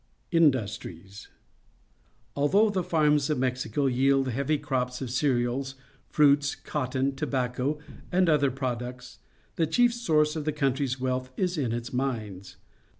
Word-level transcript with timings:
Industries.— 0.31 1.27
Although 2.35 2.71
the 2.71 2.81
farms 2.81 3.29
of 3.29 3.37
Mexico 3.37 3.85
yield 3.85 4.29
heavy 4.29 4.57
crops 4.57 4.99
of 4.99 5.11
cereals 5.11 5.75
fmits, 6.11 6.55
cotton, 6.63 7.15
tobacco, 7.15 7.77
and 8.11 8.27
other 8.27 8.49
products, 8.49 9.19
the 9.57 9.67
chief 9.67 9.93
source 9.93 10.35
of 10.35 10.43
the 10.43 10.53
country's 10.53 10.99
wealth 10.99 11.29
is 11.37 11.55
in 11.55 11.71
its 11.71 11.93
mines. 11.93 12.55